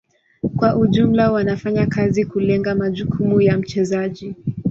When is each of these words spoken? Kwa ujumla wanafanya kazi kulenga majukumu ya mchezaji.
Kwa 0.55 0.75
ujumla 0.75 1.31
wanafanya 1.31 1.87
kazi 1.87 2.25
kulenga 2.25 2.75
majukumu 2.75 3.41
ya 3.41 3.57
mchezaji. 3.57 4.35